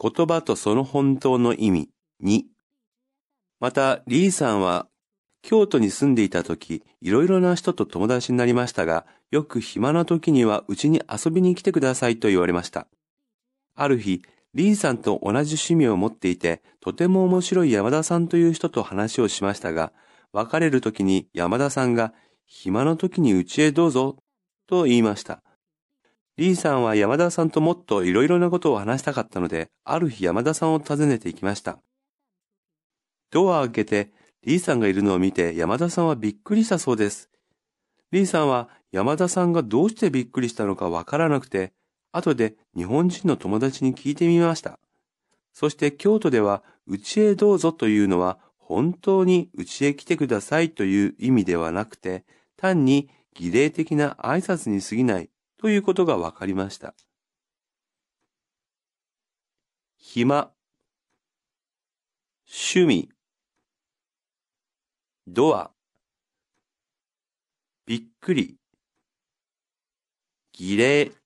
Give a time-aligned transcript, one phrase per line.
[0.00, 1.90] 言葉とその本当の意味
[2.22, 2.44] 2
[3.60, 4.86] また、リーさんは
[5.42, 12.86] 京都に住んでいた時、いろいろな人と友達になりましたが、よく暇な時にはうちに遊びに来てくださいと言われました。
[13.74, 14.22] ある日、
[14.54, 19.92] リーさんと同じ趣味を持っていて、とても面白い山田さんという人と話をしましたが、
[20.32, 22.12] 別れる時に山田さんが、
[22.46, 24.16] 暇の時にうちへどうぞ、
[24.66, 25.42] と言いました。
[26.38, 31.80] リーさんは山田さんともっといろいろなことを話したかったので、ある日山田さんを訪ねて行きました。
[33.32, 34.12] ドアを開けて、
[34.44, 37.28] リーさんがいるのを見て山田さんはびっくりしたそうです。
[38.12, 41.72] リーさんは山田さんがどうしてびっくりしたのかわからなくて、
[42.12, 44.78] 後で日本人の友達に聞いてみました。
[45.52, 52.24] そして京都では、うちへどうぞというのは、本当にうちへ来てくださいという意味ではなくて、
[52.56, 56.94] 単に儀礼的な挨拶に過ぎないということがわかりました。
[59.98, 60.52] 暇、
[62.46, 63.10] 趣味、
[65.26, 65.72] ドア、
[67.86, 68.56] びっくり、
[70.52, 71.17] 儀礼、